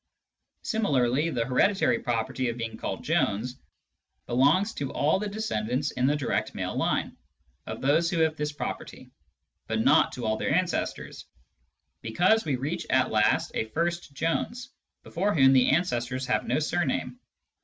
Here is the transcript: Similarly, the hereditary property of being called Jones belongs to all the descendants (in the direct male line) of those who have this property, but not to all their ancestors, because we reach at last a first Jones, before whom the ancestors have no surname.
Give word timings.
Similarly, 0.63 1.29
the 1.29 1.45
hereditary 1.45 1.99
property 1.99 2.49
of 2.49 2.57
being 2.57 2.75
called 2.75 3.03
Jones 3.03 3.59
belongs 4.25 4.73
to 4.73 4.91
all 4.91 5.19
the 5.19 5.27
descendants 5.29 5.91
(in 5.91 6.07
the 6.07 6.15
direct 6.15 6.55
male 6.55 6.75
line) 6.75 7.15
of 7.67 7.81
those 7.81 8.09
who 8.09 8.17
have 8.21 8.35
this 8.35 8.51
property, 8.51 9.11
but 9.67 9.81
not 9.81 10.11
to 10.13 10.25
all 10.25 10.37
their 10.37 10.55
ancestors, 10.55 11.27
because 12.01 12.45
we 12.45 12.55
reach 12.55 12.87
at 12.89 13.11
last 13.11 13.51
a 13.53 13.65
first 13.65 14.11
Jones, 14.15 14.71
before 15.03 15.35
whom 15.35 15.53
the 15.53 15.69
ancestors 15.69 16.25
have 16.25 16.47
no 16.47 16.57
surname. 16.57 17.19